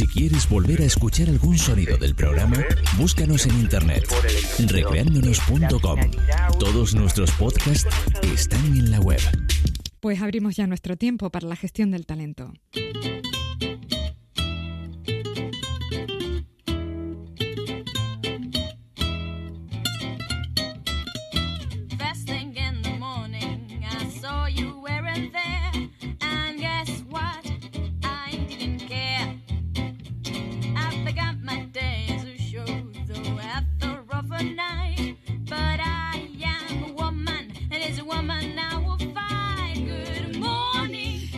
Si 0.00 0.06
quieres 0.06 0.48
volver 0.48 0.80
a 0.80 0.86
escuchar 0.86 1.28
algún 1.28 1.58
sonido 1.58 1.98
del 1.98 2.14
programa, 2.14 2.56
búscanos 2.96 3.44
en 3.44 3.60
internet, 3.60 4.06
recreándonos.com. 4.66 6.00
Todos 6.58 6.94
nuestros 6.94 7.30
podcasts 7.32 7.86
están 8.22 8.64
en 8.78 8.92
la 8.92 9.00
web. 9.00 9.20
Pues 10.00 10.22
abrimos 10.22 10.56
ya 10.56 10.66
nuestro 10.66 10.96
tiempo 10.96 11.28
para 11.28 11.46
la 11.46 11.54
gestión 11.54 11.90
del 11.90 12.06
talento. 12.06 12.50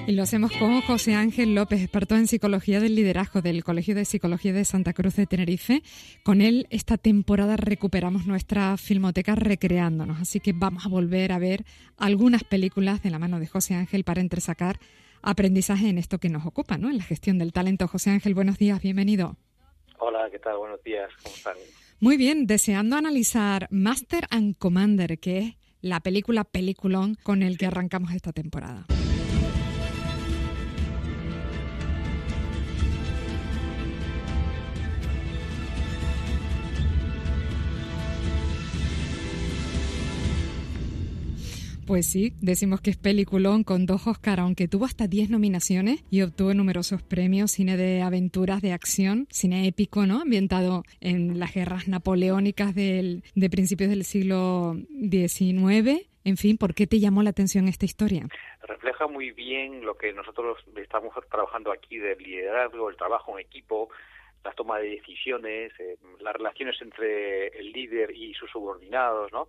Y 0.04 0.12
lo 0.12 0.24
hacemos 0.24 0.50
con 0.58 0.80
José 0.80 1.14
Ángel 1.14 1.54
López, 1.54 1.80
experto 1.80 2.16
en 2.16 2.26
psicología 2.26 2.80
del 2.80 2.96
liderazgo 2.96 3.40
del 3.40 3.62
Colegio 3.62 3.94
de 3.94 4.04
Psicología 4.04 4.52
de 4.52 4.64
Santa 4.64 4.92
Cruz 4.92 5.14
de 5.14 5.26
Tenerife. 5.26 5.82
Con 6.24 6.40
él 6.40 6.66
esta 6.70 6.98
temporada 6.98 7.56
recuperamos 7.56 8.26
nuestra 8.26 8.76
filmoteca 8.76 9.36
recreándonos, 9.36 10.20
así 10.20 10.40
que 10.40 10.52
vamos 10.52 10.86
a 10.86 10.88
volver 10.88 11.30
a 11.30 11.38
ver 11.38 11.64
algunas 11.96 12.42
películas 12.42 13.00
de 13.00 13.10
la 13.10 13.20
mano 13.20 13.38
de 13.38 13.46
José 13.46 13.74
Ángel 13.74 14.02
para 14.02 14.20
entresacar 14.20 14.80
aprendizaje 15.22 15.88
en 15.88 15.98
esto 15.98 16.18
que 16.18 16.28
nos 16.28 16.46
ocupa, 16.46 16.78
¿no? 16.78 16.90
En 16.90 16.98
la 16.98 17.04
gestión 17.04 17.38
del 17.38 17.52
talento. 17.52 17.86
José 17.86 18.10
Ángel, 18.10 18.34
buenos 18.34 18.58
días, 18.58 18.82
bienvenido. 18.82 19.36
Hola, 20.00 20.28
¿qué 20.32 20.40
tal? 20.40 20.58
Buenos 20.58 20.82
días, 20.82 21.10
¿cómo 21.22 21.36
están? 21.36 21.54
Muy 22.00 22.16
bien, 22.16 22.48
deseando 22.48 22.96
analizar 22.96 23.68
Master 23.70 24.26
and 24.30 24.56
Commander, 24.58 25.20
que 25.20 25.38
es 25.38 25.54
la 25.80 26.00
película 26.00 26.42
peliculón 26.42 27.16
con 27.22 27.44
el 27.44 27.56
que 27.56 27.66
arrancamos 27.66 28.12
esta 28.12 28.32
temporada. 28.32 28.84
Pues 41.92 42.06
sí, 42.10 42.32
decimos 42.40 42.80
que 42.80 42.88
es 42.88 42.96
peliculón 42.96 43.64
con 43.64 43.84
dos 43.84 44.06
Oscar, 44.06 44.40
aunque 44.40 44.66
tuvo 44.66 44.86
hasta 44.86 45.08
10 45.08 45.28
nominaciones 45.28 46.02
y 46.10 46.22
obtuvo 46.22 46.54
numerosos 46.54 47.02
premios, 47.02 47.50
cine 47.50 47.76
de 47.76 48.00
aventuras, 48.00 48.62
de 48.62 48.72
acción, 48.72 49.26
cine 49.28 49.68
épico, 49.68 50.06
¿no? 50.06 50.22
Ambientado 50.22 50.84
en 51.02 51.38
las 51.38 51.52
guerras 51.52 51.88
napoleónicas 51.88 52.74
del, 52.74 53.24
de 53.34 53.50
principios 53.50 53.90
del 53.90 54.04
siglo 54.04 54.74
XIX. 54.88 56.08
En 56.24 56.38
fin, 56.38 56.56
¿por 56.56 56.72
qué 56.74 56.86
te 56.86 56.98
llamó 56.98 57.22
la 57.22 57.28
atención 57.28 57.68
esta 57.68 57.84
historia? 57.84 58.26
Refleja 58.62 59.06
muy 59.06 59.30
bien 59.32 59.84
lo 59.84 59.94
que 59.98 60.14
nosotros 60.14 60.64
estamos 60.76 61.12
trabajando 61.30 61.70
aquí 61.72 61.98
del 61.98 62.16
liderazgo, 62.16 62.88
el 62.88 62.96
trabajo 62.96 63.38
en 63.38 63.44
equipo, 63.44 63.90
la 64.44 64.52
toma 64.52 64.78
de 64.78 64.90
decisiones, 64.90 65.72
eh, 65.78 65.96
las 66.20 66.34
relaciones 66.34 66.80
entre 66.80 67.48
el 67.48 67.72
líder 67.72 68.10
y 68.14 68.34
sus 68.34 68.50
subordinados, 68.50 69.30
¿no? 69.32 69.48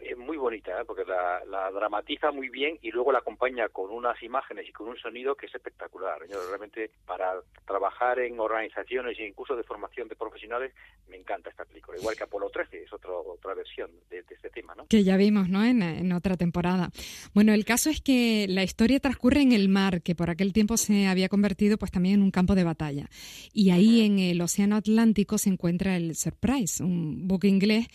Es 0.00 0.16
muy 0.16 0.36
bonita, 0.36 0.80
¿eh? 0.80 0.84
porque 0.86 1.04
la, 1.04 1.44
la, 1.44 1.70
dramatiza 1.70 2.30
muy 2.30 2.48
bien 2.48 2.78
y 2.82 2.90
luego 2.90 3.12
la 3.12 3.18
acompaña 3.18 3.68
con 3.68 3.90
unas 3.90 4.20
imágenes 4.22 4.68
y 4.68 4.72
con 4.72 4.88
un 4.88 4.96
sonido 4.96 5.34
que 5.34 5.46
es 5.46 5.54
espectacular. 5.54 6.18
Yo 6.30 6.38
realmente 6.48 6.90
para 7.06 7.34
trabajar 7.66 8.18
en 8.18 8.38
organizaciones 8.40 9.18
y 9.18 9.22
en 9.22 9.32
cursos 9.32 9.56
de 9.56 9.62
formación 9.62 10.08
de 10.08 10.16
profesionales 10.16 10.72
me 11.08 11.16
encanta 11.16 11.50
esta 11.50 11.64
película. 11.64 11.98
Igual 11.98 12.16
que 12.16 12.24
Apolo 12.24 12.50
13, 12.50 12.82
es 12.82 12.92
otro, 12.92 13.22
otra 13.26 13.54
versión 13.54 13.90
de, 14.10 14.18
este 14.18 14.50
tema, 14.50 14.74
¿no? 14.74 14.86
Que 14.88 15.04
ya 15.04 15.16
vimos, 15.16 15.48
¿no? 15.48 15.64
En, 15.64 15.82
en 15.82 16.12
otra 16.12 16.36
temporada. 16.36 16.90
Bueno, 17.34 17.52
el 17.52 17.64
caso 17.64 17.90
es 17.90 18.00
que 18.00 18.46
la 18.48 18.62
historia 18.62 19.00
transcurre 19.00 19.42
en 19.42 19.52
el 19.52 19.68
mar, 19.68 20.02
que 20.02 20.14
por 20.14 20.30
aquel 20.30 20.52
tiempo 20.52 20.76
se 20.76 21.06
había 21.06 21.28
convertido 21.28 21.78
pues 21.78 21.90
también 21.90 22.16
en 22.16 22.22
un 22.22 22.30
campo 22.30 22.54
de 22.54 22.64
batalla. 22.64 23.08
Y 23.52 23.70
ahí 23.70 24.04
en 24.04 24.18
el 24.30 24.40
Océano 24.40 24.76
Atlántico 24.76 25.38
se 25.38 25.50
encuentra 25.50 25.96
el 25.96 26.14
Surprise, 26.16 26.82
un 26.82 27.26
buque 27.26 27.48
inglés 27.48 27.86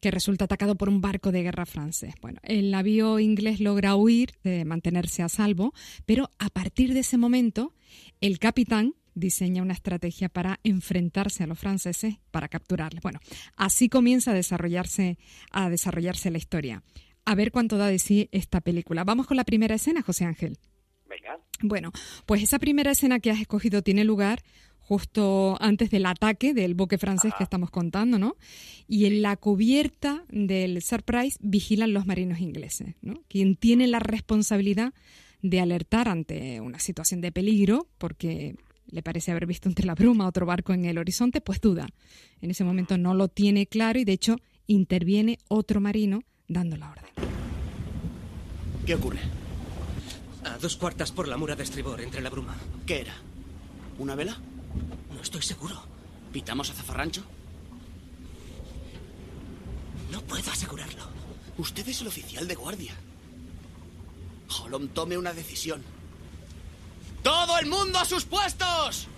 que 0.00 0.10
resulta 0.10 0.44
atacado 0.44 0.76
por 0.76 0.88
un 0.88 1.00
barco 1.00 1.32
de 1.32 1.42
guerra 1.42 1.66
francés. 1.66 2.14
Bueno, 2.20 2.40
el 2.42 2.70
navío 2.70 3.18
inglés 3.18 3.60
logra 3.60 3.96
huir, 3.96 4.30
de 4.44 4.64
mantenerse 4.64 5.22
a 5.22 5.28
salvo, 5.28 5.72
pero 6.04 6.30
a 6.38 6.50
partir 6.50 6.94
de 6.94 7.00
ese 7.00 7.16
momento, 7.16 7.74
el 8.20 8.38
capitán 8.38 8.94
diseña 9.14 9.62
una 9.62 9.72
estrategia 9.72 10.28
para 10.28 10.60
enfrentarse 10.62 11.42
a 11.42 11.46
los 11.46 11.58
franceses 11.58 12.16
para 12.30 12.48
capturarles. 12.48 13.02
Bueno, 13.02 13.18
así 13.56 13.88
comienza 13.88 14.30
a 14.30 14.34
desarrollarse, 14.34 15.18
a 15.50 15.70
desarrollarse 15.70 16.30
la 16.30 16.38
historia. 16.38 16.82
A 17.24 17.34
ver 17.34 17.50
cuánto 17.50 17.78
da 17.78 17.88
de 17.88 17.98
sí 17.98 18.28
esta 18.30 18.60
película. 18.60 19.02
Vamos 19.04 19.26
con 19.26 19.36
la 19.36 19.44
primera 19.44 19.74
escena, 19.74 20.02
José 20.02 20.26
Ángel. 20.26 20.58
Venga. 21.08 21.40
Bueno, 21.62 21.90
pues 22.26 22.42
esa 22.42 22.58
primera 22.58 22.92
escena 22.92 23.18
que 23.18 23.30
has 23.30 23.40
escogido 23.40 23.82
tiene 23.82 24.04
lugar 24.04 24.42
justo 24.86 25.56
antes 25.60 25.90
del 25.90 26.06
ataque 26.06 26.54
del 26.54 26.74
buque 26.74 26.96
francés 26.96 27.32
que 27.36 27.42
estamos 27.42 27.70
contando, 27.70 28.18
¿no? 28.18 28.36
Y 28.86 29.06
en 29.06 29.20
la 29.20 29.36
cubierta 29.36 30.24
del 30.30 30.80
Surprise 30.80 31.38
vigilan 31.40 31.92
los 31.92 32.06
marinos 32.06 32.38
ingleses, 32.38 32.94
¿no? 33.02 33.20
Quien 33.28 33.56
tiene 33.56 33.88
la 33.88 33.98
responsabilidad 33.98 34.94
de 35.42 35.60
alertar 35.60 36.08
ante 36.08 36.60
una 36.60 36.78
situación 36.78 37.20
de 37.20 37.32
peligro, 37.32 37.88
porque 37.98 38.54
le 38.88 39.02
parece 39.02 39.32
haber 39.32 39.46
visto 39.46 39.68
entre 39.68 39.86
la 39.86 39.96
bruma 39.96 40.28
otro 40.28 40.46
barco 40.46 40.72
en 40.72 40.84
el 40.84 40.98
horizonte, 40.98 41.40
pues 41.40 41.60
duda. 41.60 41.88
En 42.40 42.52
ese 42.52 42.62
momento 42.62 42.96
no 42.96 43.12
lo 43.14 43.26
tiene 43.26 43.66
claro 43.66 43.98
y 43.98 44.04
de 44.04 44.12
hecho 44.12 44.36
interviene 44.68 45.38
otro 45.48 45.80
marino 45.80 46.20
dando 46.46 46.76
la 46.76 46.90
orden. 46.92 47.10
¿Qué 48.86 48.94
ocurre? 48.94 49.18
A 50.44 50.58
dos 50.58 50.76
cuartas 50.76 51.10
por 51.10 51.26
la 51.26 51.36
mura 51.36 51.56
de 51.56 51.64
estribor, 51.64 52.00
entre 52.00 52.20
la 52.20 52.30
bruma. 52.30 52.56
¿Qué 52.86 53.00
era? 53.00 53.14
¿Una 53.98 54.14
vela? 54.14 54.38
Estoy 55.26 55.42
seguro. 55.42 55.74
¿Pitamos 56.32 56.70
a 56.70 56.72
zafarrancho? 56.72 57.24
No 60.12 60.20
puedo 60.20 60.48
asegurarlo. 60.52 61.02
Usted 61.58 61.88
es 61.88 62.00
el 62.00 62.06
oficial 62.06 62.46
de 62.46 62.54
guardia. 62.54 62.94
Holom, 64.48 64.86
tome 64.86 65.18
una 65.18 65.32
decisión. 65.32 65.82
¡Todo 67.24 67.58
el 67.58 67.66
mundo 67.66 67.98
a 67.98 68.04
sus 68.04 68.24
puestos! 68.24 69.08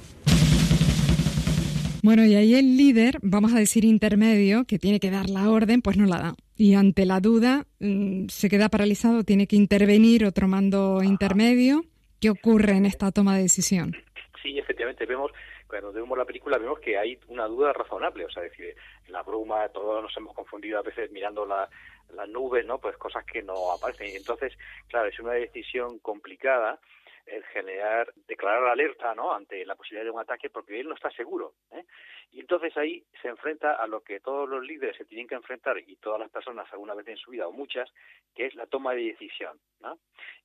Bueno, 2.02 2.24
y 2.24 2.36
ahí 2.36 2.54
el 2.54 2.78
líder, 2.78 3.18
vamos 3.20 3.52
a 3.52 3.58
decir 3.58 3.84
intermedio, 3.84 4.64
que 4.64 4.78
tiene 4.78 5.00
que 5.00 5.10
dar 5.10 5.28
la 5.28 5.50
orden, 5.50 5.82
pues 5.82 5.98
no 5.98 6.06
la 6.06 6.18
da. 6.18 6.36
Y 6.56 6.72
ante 6.72 7.04
la 7.04 7.20
duda 7.20 7.66
mm, 7.80 8.28
se 8.30 8.48
queda 8.48 8.70
paralizado, 8.70 9.24
tiene 9.24 9.46
que 9.46 9.56
intervenir 9.56 10.24
otro 10.24 10.48
mando 10.48 11.02
intermedio. 11.02 11.84
¿Qué 12.18 12.30
ocurre 12.30 12.78
en 12.78 12.86
esta 12.86 13.12
toma 13.12 13.36
de 13.36 13.42
decisión? 13.42 13.94
Sí, 14.42 14.58
efectivamente, 14.58 15.06
vemos 15.06 15.32
cuando 15.66 15.92
vemos 15.92 16.16
la 16.16 16.24
película 16.24 16.58
vemos 16.58 16.78
que 16.80 16.96
hay 16.96 17.18
una 17.28 17.46
duda 17.46 17.72
razonable, 17.72 18.24
o 18.24 18.30
sea, 18.30 18.42
decir, 18.42 18.74
en 19.06 19.12
la 19.12 19.22
bruma 19.22 19.68
todos 19.70 20.02
nos 20.02 20.16
hemos 20.16 20.34
confundido 20.34 20.78
a 20.78 20.82
veces 20.82 21.10
mirando 21.10 21.44
la, 21.44 21.68
las 22.10 22.28
nubes, 22.28 22.64
¿no? 22.64 22.78
Pues 22.78 22.96
cosas 22.96 23.24
que 23.24 23.42
no 23.42 23.72
aparecen. 23.72 24.08
Y 24.08 24.16
entonces, 24.16 24.56
claro, 24.88 25.08
es 25.08 25.18
una 25.18 25.32
decisión 25.32 25.98
complicada 25.98 26.78
el 27.26 27.44
generar, 27.44 28.12
declarar 28.26 28.64
alerta, 28.64 29.14
¿no? 29.14 29.34
Ante 29.34 29.64
la 29.66 29.74
posibilidad 29.74 30.04
de 30.04 30.10
un 30.10 30.20
ataque 30.20 30.48
porque 30.48 30.80
él 30.80 30.88
no 30.88 30.94
está 30.94 31.10
seguro, 31.10 31.54
¿eh? 31.72 31.84
Y 32.30 32.40
entonces 32.40 32.76
ahí 32.76 33.04
se 33.22 33.28
enfrenta 33.28 33.74
a 33.74 33.86
lo 33.86 34.02
que 34.02 34.20
todos 34.20 34.48
los 34.48 34.64
líderes 34.64 34.96
se 34.96 35.04
tienen 35.04 35.26
que 35.26 35.34
enfrentar 35.34 35.78
y 35.78 35.96
todas 35.96 36.20
las 36.20 36.30
personas 36.30 36.70
alguna 36.72 36.94
vez 36.94 37.06
en 37.08 37.16
su 37.16 37.30
vida 37.30 37.46
o 37.48 37.52
muchas, 37.52 37.90
que 38.34 38.46
es 38.46 38.54
la 38.54 38.66
toma 38.66 38.94
de 38.94 39.04
decisión, 39.04 39.58
¿no? 39.80 39.98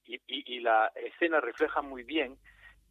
Y 0.06 0.60
la 0.60 0.92
escena 0.96 1.40
refleja 1.40 1.82
muy 1.82 2.04
bien 2.04 2.38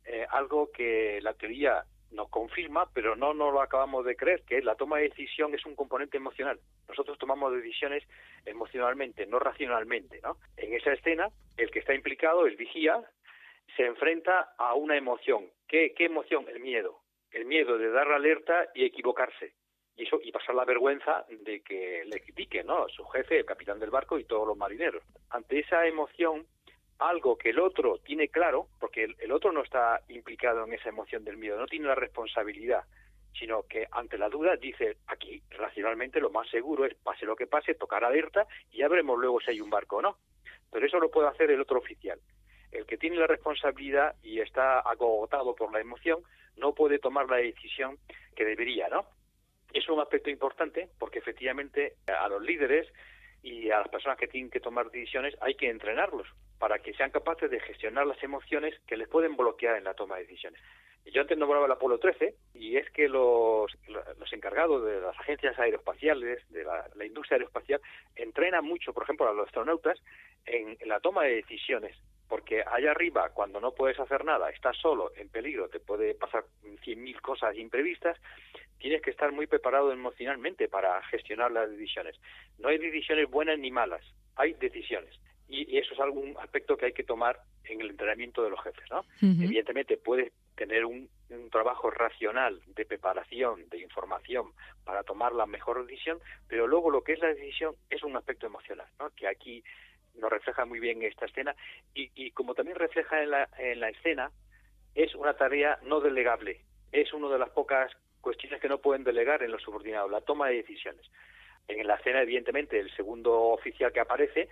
eh, 0.04 0.26
algo 0.30 0.70
que 0.72 1.20
la 1.22 1.34
teoría 1.34 1.84
nos 2.12 2.28
confirma, 2.28 2.88
pero 2.92 3.16
no 3.16 3.34
nos 3.34 3.52
lo 3.52 3.62
acabamos 3.62 4.04
de 4.04 4.16
creer, 4.16 4.42
que 4.42 4.60
la 4.62 4.74
toma 4.74 4.98
de 4.98 5.08
decisión 5.08 5.54
es 5.54 5.64
un 5.64 5.74
componente 5.74 6.16
emocional. 6.16 6.60
Nosotros 6.88 7.18
tomamos 7.18 7.52
decisiones 7.54 8.04
emocionalmente, 8.44 9.26
no 9.26 9.38
racionalmente. 9.38 10.20
En 10.56 10.74
esa 10.74 10.92
escena, 10.92 11.28
el 11.56 11.70
que 11.70 11.78
está 11.80 11.94
implicado, 11.94 12.46
el 12.46 12.56
vigía, 12.56 13.02
se 13.76 13.86
enfrenta 13.86 14.54
a 14.58 14.74
una 14.74 14.96
emoción. 14.96 15.50
¿Qué, 15.66 15.94
qué 15.96 16.04
emoción? 16.04 16.46
El 16.48 16.60
miedo. 16.60 16.98
El 17.30 17.46
miedo 17.46 17.78
de 17.78 17.90
dar 17.90 18.08
alerta 18.12 18.68
y 18.74 18.84
equivocarse. 18.84 19.54
Y 19.96 20.06
y 20.22 20.32
pasar 20.32 20.54
la 20.54 20.64
vergüenza 20.64 21.24
de 21.28 21.62
que 21.62 22.02
le 22.06 22.20
critique, 22.20 22.64
¿no? 22.64 22.88
Su 22.88 23.04
jefe, 23.06 23.38
el 23.38 23.44
capitán 23.44 23.78
del 23.78 23.90
barco 23.90 24.18
y 24.18 24.24
todos 24.24 24.46
los 24.46 24.56
marineros. 24.56 25.02
Ante 25.30 25.60
esa 25.60 25.86
emoción, 25.86 26.46
algo 26.98 27.36
que 27.36 27.50
el 27.50 27.58
otro 27.58 27.98
tiene 27.98 28.28
claro, 28.28 28.68
porque 28.78 29.04
el, 29.18 29.32
otro 29.32 29.52
no 29.52 29.62
está 29.62 30.00
implicado 30.08 30.64
en 30.64 30.72
esa 30.72 30.88
emoción 30.88 31.24
del 31.24 31.36
miedo, 31.36 31.58
no 31.58 31.66
tiene 31.66 31.86
la 31.86 31.94
responsabilidad, 31.94 32.84
sino 33.38 33.64
que 33.64 33.88
ante 33.90 34.18
la 34.18 34.28
duda 34.28 34.56
dice 34.56 34.98
aquí 35.06 35.42
racionalmente 35.50 36.20
lo 36.20 36.30
más 36.30 36.48
seguro 36.48 36.84
es 36.84 36.94
pase 36.94 37.26
lo 37.26 37.36
que 37.36 37.46
pase, 37.46 37.74
tocar 37.74 38.04
alerta 38.04 38.46
y 38.70 38.78
ya 38.78 38.88
veremos 38.88 39.18
luego 39.18 39.40
si 39.40 39.50
hay 39.50 39.60
un 39.60 39.70
barco 39.70 39.96
o 39.96 40.02
no. 40.02 40.18
Pero 40.70 40.86
eso 40.86 40.98
lo 40.98 41.10
puede 41.10 41.28
hacer 41.28 41.50
el 41.50 41.60
otro 41.60 41.78
oficial. 41.78 42.18
El 42.70 42.86
que 42.86 42.96
tiene 42.96 43.16
la 43.16 43.26
responsabilidad 43.26 44.14
y 44.22 44.40
está 44.40 44.80
agotado 44.80 45.54
por 45.54 45.72
la 45.72 45.80
emoción 45.80 46.22
no 46.56 46.74
puede 46.74 46.98
tomar 46.98 47.28
la 47.28 47.36
decisión 47.36 47.98
que 48.36 48.44
debería, 48.44 48.88
¿no? 48.88 49.06
Es 49.72 49.88
un 49.88 50.00
aspecto 50.00 50.30
importante 50.30 50.88
porque 50.98 51.18
efectivamente 51.18 51.96
a 52.06 52.28
los 52.28 52.42
líderes 52.42 52.86
y 53.42 53.70
a 53.70 53.78
las 53.78 53.88
personas 53.88 54.18
que 54.18 54.28
tienen 54.28 54.50
que 54.50 54.60
tomar 54.60 54.90
decisiones 54.90 55.36
hay 55.40 55.54
que 55.54 55.68
entrenarlos 55.68 56.28
para 56.62 56.78
que 56.78 56.94
sean 56.94 57.10
capaces 57.10 57.50
de 57.50 57.58
gestionar 57.58 58.06
las 58.06 58.22
emociones 58.22 58.72
que 58.86 58.96
les 58.96 59.08
pueden 59.08 59.36
bloquear 59.36 59.76
en 59.78 59.82
la 59.82 59.94
toma 59.94 60.14
de 60.14 60.22
decisiones. 60.22 60.62
Yo 61.06 61.22
antes 61.22 61.36
nombraba 61.36 61.66
el 61.66 61.72
Apolo 61.72 61.98
13 61.98 62.36
y 62.54 62.76
es 62.76 62.88
que 62.90 63.08
los, 63.08 63.66
encargados 64.30 64.84
de 64.84 65.00
las 65.00 65.18
agencias 65.18 65.58
aeroespaciales, 65.58 66.48
de 66.50 66.62
la, 66.62 67.04
industria 67.04 67.38
aeroespacial, 67.38 67.80
entrenan 68.14 68.64
mucho, 68.64 68.92
por 68.92 69.02
ejemplo, 69.02 69.28
a 69.28 69.32
los 69.32 69.48
astronautas 69.48 69.98
en, 70.46 70.78
la 70.86 71.00
toma 71.00 71.24
de 71.24 71.34
decisiones 71.34 71.96
porque 72.28 72.62
allá 72.64 72.92
arriba, 72.92 73.30
cuando 73.34 73.60
no 73.60 73.72
puedes 73.74 73.98
hacer 73.98 74.24
nada, 74.24 74.48
estás 74.48 74.76
solo, 74.76 75.10
en 75.16 75.28
peligro, 75.30 75.68
te 75.68 75.80
puede 75.80 76.14
pasar 76.14 76.44
cien 76.84 77.02
mil 77.02 77.20
cosas 77.20 77.56
imprevistas, 77.56 78.16
tienes 78.78 79.02
que 79.02 79.10
estar 79.10 79.32
muy 79.32 79.48
preparado 79.48 79.92
emocionalmente 79.92 80.68
para 80.68 81.02
gestionar 81.08 81.50
las 81.50 81.68
decisiones. 81.68 82.18
No 82.58 82.68
hay 82.68 82.78
decisiones 82.78 83.28
buenas 83.28 83.58
ni 83.58 83.72
malas, 83.72 84.02
hay 84.36 84.52
decisiones. 84.54 85.18
Y, 85.52 85.76
eso 85.76 85.92
es 85.92 86.00
algún 86.00 86.34
aspecto 86.38 86.78
que 86.78 86.86
hay 86.86 86.92
que 86.92 87.04
tomar 87.04 87.38
en 87.64 87.80
el 87.82 87.90
entrenamiento 87.90 88.42
de 88.42 88.50
los 88.50 88.60
jefes, 88.62 88.84
¿no? 88.90 89.04
Evidentemente 89.20 89.98
puedes 89.98 90.32
tener 90.56 90.84
un, 90.84 91.08
trabajo 91.50 91.90
racional 91.90 92.60
de 92.66 92.84
preparación, 92.84 93.68
de 93.70 93.78
información 93.78 94.52
para 94.84 95.02
tomar 95.02 95.32
la 95.32 95.46
mejor 95.46 95.84
decisión, 95.86 96.18
pero 96.46 96.66
luego 96.66 96.90
lo 96.90 97.02
que 97.02 97.12
es 97.12 97.20
la 97.20 97.28
decisión 97.28 97.74
es 97.88 98.02
un 98.02 98.16
aspecto 98.16 98.46
emocional, 98.46 98.86
¿no? 98.98 99.10
que 99.10 99.26
aquí 99.26 99.64
nos 100.14 100.30
refleja 100.30 100.66
muy 100.66 100.78
bien 100.78 101.02
esta 101.02 101.24
escena 101.24 101.56
y, 101.94 102.10
y 102.14 102.32
como 102.32 102.54
también 102.54 102.76
refleja 102.78 103.22
en 103.22 103.30
la, 103.30 103.48
en 103.58 103.80
la 103.80 103.88
escena, 103.88 104.30
es 104.94 105.14
una 105.14 105.34
tarea 105.34 105.78
no 105.84 106.00
delegable, 106.00 106.60
es 106.90 107.12
una 107.14 107.28
de 107.28 107.38
las 107.38 107.50
pocas 107.50 107.90
cuestiones 108.20 108.60
que 108.60 108.68
no 108.68 108.78
pueden 108.78 109.04
delegar 109.04 109.42
en 109.42 109.50
los 109.50 109.62
subordinados, 109.62 110.10
la 110.10 110.20
toma 110.20 110.48
de 110.48 110.56
decisiones. 110.56 111.10
En 111.68 111.86
la 111.86 111.94
escena, 111.94 112.22
evidentemente, 112.22 112.78
el 112.78 112.94
segundo 112.96 113.32
oficial 113.34 113.92
que 113.92 114.00
aparece, 114.00 114.48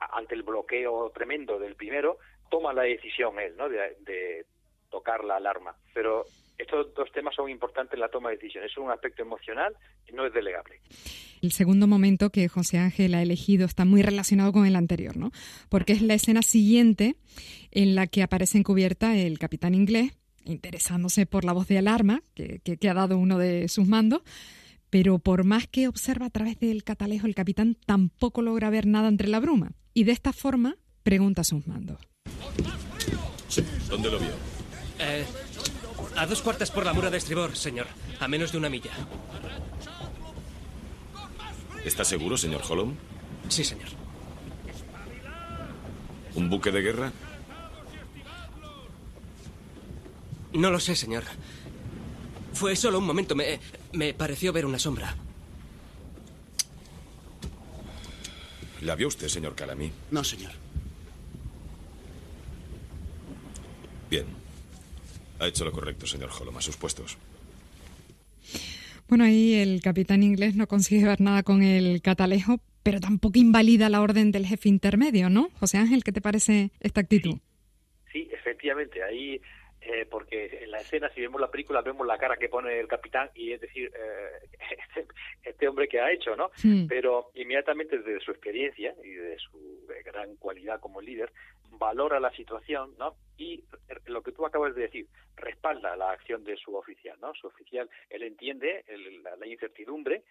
ante 0.00 0.34
el 0.34 0.42
bloqueo 0.42 1.10
tremendo 1.10 1.58
del 1.58 1.76
primero, 1.76 2.18
toma 2.50 2.72
la 2.72 2.82
decisión 2.82 3.38
él, 3.38 3.56
¿no? 3.56 3.68
de 3.68 4.46
tocar 4.90 5.24
la 5.24 5.36
alarma. 5.36 5.74
Pero 5.94 6.24
estos 6.60 6.92
dos 6.94 7.10
temas 7.12 7.34
son 7.34 7.48
importantes 7.48 7.94
en 7.94 8.00
la 8.00 8.08
toma 8.08 8.30
de 8.30 8.36
decisiones. 8.36 8.70
Es 8.70 8.78
un 8.78 8.90
aspecto 8.90 9.22
emocional 9.22 9.74
y 10.06 10.12
no 10.12 10.26
es 10.26 10.32
delegable. 10.32 10.80
El 11.40 11.52
segundo 11.52 11.86
momento 11.86 12.30
que 12.30 12.48
José 12.48 12.78
Ángel 12.78 13.14
ha 13.14 13.22
elegido 13.22 13.64
está 13.64 13.86
muy 13.86 14.02
relacionado 14.02 14.52
con 14.52 14.66
el 14.66 14.76
anterior, 14.76 15.16
¿no? 15.16 15.30
Porque 15.70 15.94
es 15.94 16.02
la 16.02 16.14
escena 16.14 16.42
siguiente 16.42 17.16
en 17.70 17.94
la 17.94 18.06
que 18.06 18.22
aparece 18.22 18.58
encubierta 18.58 19.16
el 19.16 19.38
capitán 19.38 19.74
inglés, 19.74 20.12
interesándose 20.44 21.24
por 21.24 21.44
la 21.44 21.52
voz 21.52 21.66
de 21.68 21.78
alarma 21.78 22.22
que, 22.34 22.60
que 22.60 22.88
ha 22.88 22.94
dado 22.94 23.16
uno 23.16 23.38
de 23.38 23.68
sus 23.68 23.86
mandos, 23.86 24.22
pero 24.90 25.18
por 25.18 25.44
más 25.44 25.66
que 25.66 25.88
observa 25.88 26.26
a 26.26 26.30
través 26.30 26.60
del 26.60 26.84
catalejo, 26.84 27.26
el 27.26 27.34
capitán 27.34 27.76
tampoco 27.86 28.42
logra 28.42 28.68
ver 28.68 28.86
nada 28.86 29.08
entre 29.08 29.28
la 29.28 29.40
bruma. 29.40 29.72
Y 29.94 30.04
de 30.04 30.12
esta 30.12 30.32
forma 30.32 30.76
pregunta 31.02 31.40
a 31.42 31.44
sus 31.44 31.66
mandos. 31.66 31.98
Sí, 33.48 33.64
¿dónde 33.88 34.10
lo 34.10 34.18
vio? 34.18 34.30
Eh, 34.98 35.24
a 36.16 36.26
dos 36.26 36.42
cuartas 36.42 36.70
por 36.70 36.84
la 36.84 36.92
mura 36.92 37.10
de 37.10 37.18
estribor, 37.18 37.56
señor. 37.56 37.86
A 38.20 38.28
menos 38.28 38.52
de 38.52 38.58
una 38.58 38.68
milla. 38.68 38.90
¿Está 41.84 42.04
seguro, 42.04 42.36
señor 42.36 42.62
Holm? 42.68 42.94
Sí, 43.48 43.64
señor. 43.64 43.88
¿Un 46.34 46.48
buque 46.48 46.70
de 46.70 46.82
guerra? 46.82 47.12
No 50.52 50.70
lo 50.70 50.78
sé, 50.78 50.94
señor. 50.94 51.24
Fue 52.52 52.76
solo 52.76 52.98
un 52.98 53.06
momento. 53.06 53.34
Me, 53.34 53.58
me 53.92 54.14
pareció 54.14 54.52
ver 54.52 54.66
una 54.66 54.78
sombra. 54.78 55.16
¿La 58.82 58.94
vio 58.94 59.08
usted, 59.08 59.28
señor 59.28 59.54
Calamy? 59.54 59.92
No, 60.10 60.24
señor. 60.24 60.52
Bien. 64.08 64.26
Ha 65.38 65.46
hecho 65.46 65.64
lo 65.64 65.72
correcto, 65.72 66.06
señor 66.06 66.30
Holm, 66.38 66.56
a 66.56 66.60
sus 66.60 66.76
puestos. 66.76 67.16
Bueno, 69.08 69.24
ahí 69.24 69.54
el 69.54 69.80
capitán 69.82 70.22
inglés 70.22 70.54
no 70.54 70.66
consigue 70.66 71.06
ver 71.06 71.20
nada 71.20 71.42
con 71.42 71.62
el 71.62 72.00
catalejo, 72.00 72.60
pero 72.82 73.00
tampoco 73.00 73.38
invalida 73.38 73.88
la 73.88 74.00
orden 74.00 74.32
del 74.32 74.46
jefe 74.46 74.68
intermedio, 74.68 75.28
¿no? 75.28 75.50
José 75.58 75.78
Ángel, 75.78 76.04
¿qué 76.04 76.12
te 76.12 76.20
parece 76.20 76.70
esta 76.80 77.00
actitud? 77.00 77.38
Sí, 78.12 78.28
efectivamente, 78.32 79.02
ahí 79.02 79.40
eh, 79.80 80.06
porque 80.10 80.60
en 80.62 80.70
la 80.70 80.80
escena, 80.80 81.10
si 81.14 81.22
vemos 81.22 81.40
la 81.40 81.50
película, 81.50 81.80
vemos 81.80 82.06
la 82.06 82.18
cara 82.18 82.36
que 82.36 82.48
pone 82.48 82.78
el 82.78 82.86
capitán 82.86 83.30
y 83.34 83.52
es 83.52 83.60
decir, 83.60 83.90
eh, 83.94 84.39
este, 85.60 85.68
hombre 85.68 85.88
que 85.88 86.00
ha 86.00 86.10
hecho, 86.10 86.34
¿no? 86.36 86.50
Pero 86.88 87.30
inmediatamente 87.34 87.98
desde 87.98 88.24
su 88.24 88.30
experiencia 88.30 88.94
y 89.04 89.10
de 89.10 89.36
su 89.38 89.86
gran 90.06 90.36
cualidad 90.36 90.80
como 90.80 91.02
líder, 91.02 91.30
valora 91.72 92.18
la 92.18 92.32
situación, 92.32 92.94
¿no? 92.98 93.14
Y 93.36 93.62
lo 94.06 94.22
que 94.22 94.32
tú 94.32 94.46
acabas 94.46 94.74
de 94.74 94.82
decir, 94.82 95.06
respalda 95.36 95.96
la 95.96 96.12
acción 96.12 96.44
de 96.44 96.56
su 96.56 96.74
oficial, 96.74 97.18
¿no? 97.20 97.34
Su 97.34 97.48
oficial, 97.48 97.90
él 98.08 98.22
entiende 98.22 98.84
la, 99.38 99.46
incertidumbre 99.46 100.22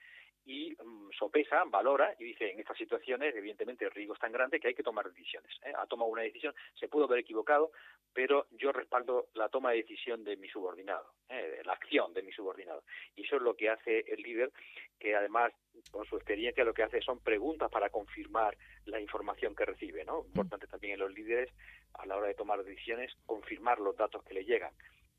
y 0.46 0.72
mm, 0.72 1.12
sopesa, 1.18 1.64
valora 1.66 2.16
y 2.20 2.26
dice, 2.26 2.52
en 2.52 2.60
estas 2.60 2.78
situaciones, 2.78 3.36
evidentemente, 3.36 3.86
el 3.86 3.92
riesgo 3.92 4.14
es 4.14 4.20
tan 4.20 4.32
grande 4.32 4.60
que 4.60 4.70
hay 4.70 4.74
que 4.74 4.84
tomar 4.84 5.10
decisiones. 5.10 5.52
¿eh? 5.64 5.74
Ha 5.78 5.86
tomado 5.86 6.10
una 6.10 6.24
decisión, 6.24 6.54
se 6.80 6.88
pudo 6.88 7.06
haber 7.06 7.20
equivocado, 7.20 7.72
pero 8.14 8.48
yo 8.52 8.72
respaldo 8.72 9.28
la 9.34 9.50
toma 9.50 9.72
de 9.72 9.78
decisión 9.78 10.24
de 10.24 10.38
mi 10.38 10.48
subordinado, 10.50 11.14
¿eh? 11.30 11.62
la 11.66 11.74
acción 11.74 12.14
de 12.14 12.24
mi 12.24 12.32
subordinado. 12.32 12.84
Y 13.16 13.26
eso 13.26 13.36
es 13.36 13.42
lo 13.42 13.56
que 13.56 13.70
hace 13.70 14.00
el 14.08 14.22
líder, 14.22 14.52
que 15.00 15.16
además, 15.16 15.54
con 15.92 16.06
su 16.06 16.16
experiencia, 16.16 16.64
lo 16.64 16.74
que 16.74 16.84
hace 16.84 17.02
son 17.02 17.20
preguntas 17.20 17.70
para 17.72 17.90
confirmar 17.90 18.58
la 18.86 19.00
información 19.00 19.56
que 19.56 19.66
recibe. 19.66 20.04
¿no? 20.04 20.26
Importante 20.26 20.68
también 20.68 20.94
en 20.94 21.00
los 21.00 21.14
líderes, 21.14 21.52
a 21.94 22.06
la 22.06 22.18
hora 22.18 22.28
de 22.28 22.34
tomar 22.34 22.64
decisiones, 22.64 23.16
confirmar 23.26 23.80
los 23.80 23.96
datos 23.96 24.24
que 24.24 24.34
le 24.34 24.46
llegan. 24.46 24.74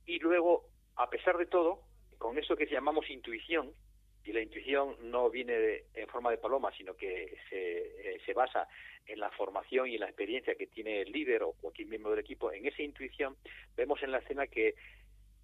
Y 0.07 0.19
luego, 0.19 0.65
a 0.97 1.09
pesar 1.09 1.37
de 1.39 1.47
todo, 1.47 1.83
con 2.19 2.39
eso 2.39 2.57
que 2.57 2.67
llamamos 2.67 3.09
intuición, 3.09 3.73
y 4.25 4.33
la 4.33 4.41
intuición 4.41 4.97
no 5.11 5.31
viene 5.31 5.85
en 5.95 6.07
forma 6.09 6.31
de 6.31 6.39
paloma, 6.39 6.71
sino 6.77 6.95
que 6.95 7.39
se, 7.49 8.15
eh, 8.15 8.21
se 8.25 8.33
basa 8.33 8.69
en 9.07 9.19
la 9.19 9.31
formación 9.31 9.89
y 9.89 9.95
en 9.95 10.01
la 10.01 10.07
experiencia 10.07 10.55
que 10.55 10.67
tiene 10.67 11.03
el 11.03 11.13
líder 11.13 11.43
o 11.43 11.53
cualquier 11.53 11.89
miembro 11.89 12.11
del 12.11 12.21
equipo, 12.21 12.53
en 12.53 12.67
esa 12.67 12.83
intuición 12.83 13.37
vemos 13.77 14.03
en 14.03 14.13
la 14.13 14.19
escena 14.19 14.47
que 14.47 14.75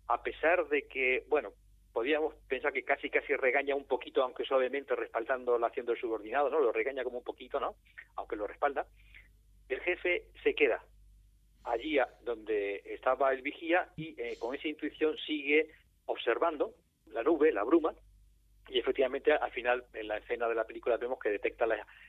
a 0.08 0.23
pesar 0.23 0.69
de 0.69 0.82
que, 0.82 1.25
bueno, 1.28 1.52
podríamos 1.93 2.34
pensar 2.46 2.73
que 2.73 2.84
casi 2.84 3.11
casi 3.11 3.34
regaña 3.34 3.75
un 3.75 3.87
poquito, 3.87 4.23
aunque 4.23 4.45
suavemente 4.45 4.95
respaldando 4.95 5.59
la 5.59 5.68
acción 5.68 5.87
del 5.87 5.99
subordinado, 5.99 6.50
¿no? 6.50 6.61
Lo 6.61 6.71
regaña 6.71 7.02
como 7.02 7.18
un 7.18 7.25
poquito, 7.25 7.59
¿no? 7.59 7.75
Aunque 8.16 8.37
lo 8.37 8.47
respalda. 8.47 8.87
El 9.68 9.80
jefe 9.80 10.26
se 10.42 10.54
queda 10.54 10.85
allí 11.64 11.99
donde 12.23 12.83
estaba 12.85 13.33
el 13.33 13.42
vigía 13.42 13.88
y 13.97 14.14
eh, 14.21 14.37
con 14.38 14.54
esa 14.54 14.68
intuición 14.68 15.16
sigue 15.26 15.71
observando 16.04 16.75
la 17.06 17.23
nube, 17.23 17.50
la 17.50 17.64
bruma, 17.64 17.95
y 18.68 18.78
efectivamente 18.78 19.32
al 19.32 19.50
final 19.50 19.85
en 19.94 20.08
la 20.08 20.18
escena 20.18 20.49
de 20.49 20.54
la 20.54 20.64
película 20.64 20.96
vemos 20.96 21.18
que 21.18 21.30
detecta 21.30 21.66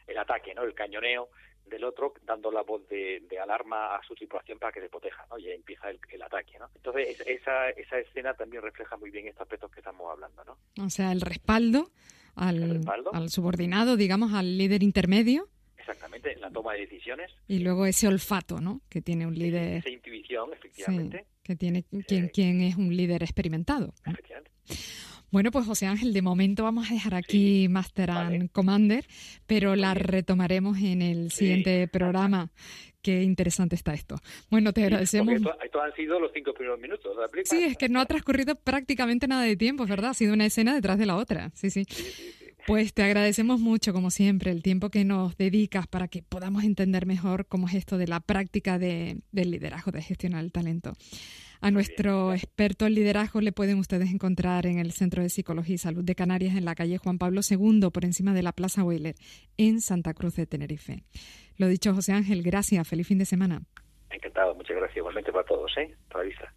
el 0.08 0.18
ataque, 0.18 0.54
¿no? 0.54 0.64
El 0.64 0.74
cañoneo 0.74 1.30
del 1.66 1.84
otro 1.84 2.14
dando 2.24 2.52
la 2.52 2.62
voz 2.62 2.88
de, 2.88 3.22
alarma 3.42 3.96
a 3.96 4.04
su 4.04 4.16
tripulación 4.16 4.58
para 4.58 4.72
que 4.72 4.82
se 4.82 4.90
proteja, 4.90 5.26
¿no? 5.30 5.38
Y 5.38 5.48
ahí 5.48 5.56
empieza 5.56 5.90
el, 5.90 6.22
ataque, 6.22 6.58
¿no? 6.60 6.70
Entonces 6.76 7.20
esa, 7.26 7.70
esa 7.70 8.00
escena 8.00 8.34
también 8.34 8.64
refleja 8.64 8.98
muy 8.98 9.12
bien 9.12 9.28
estos 9.28 9.42
aspectos 9.42 9.72
que 9.72 9.80
estamos 9.80 10.12
hablando, 10.12 10.44
¿no? 10.44 10.58
O 10.84 10.90
sea, 10.90 11.12
el 11.12 11.22
respaldo 11.22 11.92
al, 12.36 12.82
al 13.14 13.30
subordinado, 13.30 13.98
digamos, 13.98 14.34
al 14.34 14.58
líder 14.58 14.84
intermedio. 14.84 15.48
Exactamente, 15.78 16.34
en 16.34 16.42
la 16.42 16.52
toma 16.52 16.74
de 16.74 16.82
decisiones. 16.82 17.32
Y 17.48 17.60
luego 17.60 17.86
ese 17.86 18.08
olfato, 18.08 18.60
¿no? 18.60 18.82
Que 18.90 19.02
tiene 19.02 19.26
un 19.26 19.36
líder. 19.36 19.78
Esa 19.78 19.90
intuición, 19.90 20.52
efectivamente. 20.54 21.26
que 21.44 21.56
tiene 21.56 21.84
quien, 21.84 22.26
eh, 22.26 22.32
quien 22.34 22.62
es 22.62 22.76
un 22.76 22.96
líder 22.96 23.24
experimentado. 23.24 23.94
Efectivamente. 24.06 24.52
Bueno, 25.32 25.52
pues 25.52 25.66
José 25.66 25.88
Ángel, 25.88 26.14
de 26.14 26.22
momento 26.22 26.64
vamos 26.64 26.90
a 26.90 26.94
dejar 26.94 27.14
aquí 27.14 27.68
Master 27.70 28.12
and 28.12 28.52
Commander, 28.52 29.06
pero 29.46 29.76
la 29.76 29.94
retomaremos 29.94 30.78
en 30.80 31.02
el 31.02 31.32
siguiente 31.32 31.88
programa. 31.88 32.50
Qué 33.02 33.24
interesante 33.24 33.76
está 33.76 33.94
esto. 33.94 34.16
Bueno, 34.50 34.74
te 34.74 34.84
agradecemos. 34.84 35.36
Esto, 35.36 35.82
han 35.82 35.94
sido 35.96 36.20
los 36.20 36.32
cinco 36.34 36.54
primeros 36.54 36.80
minutos 36.80 37.16
de 37.16 37.22
la 37.22 37.28
película. 37.28 37.60
Sí, 37.60 37.66
es 37.66 37.78
que 37.78 37.90
no 37.90 38.02
ha 38.02 38.06
transcurrido 38.06 38.56
prácticamente 38.56 39.28
nada 39.28 39.44
de 39.44 39.56
tiempo, 39.56 39.84
es 39.84 39.90
verdad. 39.90 40.12
Ha 40.12 40.14
sido 40.14 40.34
una 40.34 40.46
escena 40.46 40.74
detrás 40.74 40.98
de 40.98 41.06
la 41.06 41.16
otra. 41.16 41.52
Sí, 41.54 41.70
sí. 41.70 41.86
Pues 42.68 42.94
te 42.94 43.02
agradecemos 43.02 43.62
mucho, 43.62 43.94
como 43.94 44.12
siempre, 44.12 44.52
el 44.52 44.62
tiempo 44.62 44.90
que 44.90 45.06
nos 45.06 45.38
dedicas 45.38 45.88
para 45.88 46.10
que 46.10 46.22
podamos 46.22 46.66
entender 46.66 47.06
mejor 47.06 47.46
cómo 47.48 47.70
es 47.70 47.76
esto 47.76 47.98
de 47.98 48.08
la 48.08 48.20
práctica 48.20 48.78
de, 48.78 49.22
del 49.32 49.52
liderazgo, 49.52 49.92
de 49.92 50.02
gestionar 50.02 50.44
el 50.44 50.52
talento. 50.52 50.92
A 51.62 51.72
nuestro 51.72 52.34
experto 52.34 52.86
en 52.86 52.96
liderazgo 52.96 53.40
le 53.40 53.54
pueden 53.54 53.80
ustedes 53.80 54.12
encontrar 54.12 54.66
en 54.66 54.80
el 54.80 54.92
Centro 54.92 55.24
de 55.24 55.30
Psicología 55.30 55.76
y 55.76 55.78
Salud 55.78 56.04
de 56.04 56.14
Canarias 56.14 56.58
en 56.58 56.66
la 56.66 56.76
calle 56.76 56.98
Juan 56.98 57.18
Pablo 57.18 57.40
II, 57.50 57.90
por 57.90 58.04
encima 58.04 58.34
de 58.34 58.44
la 58.44 58.52
Plaza 58.52 58.84
Wheeler, 58.84 59.16
en 59.56 59.80
Santa 59.80 60.14
Cruz 60.14 60.36
de 60.36 60.46
Tenerife. 60.46 61.04
Lo 61.56 61.70
dicho, 61.70 61.94
José 61.94 62.12
Ángel, 62.12 62.44
gracias. 62.44 62.86
Feliz 62.86 63.08
fin 63.08 63.18
de 63.18 63.26
semana. 63.26 63.62
Encantado, 64.10 64.54
muchas 64.56 64.76
gracias 64.76 64.98
igualmente 64.98 65.32
para 65.32 65.46
todos. 65.46 65.72
¿eh? 65.78 65.96
Hasta 66.04 66.18
la 66.18 66.24
vista. 66.26 66.46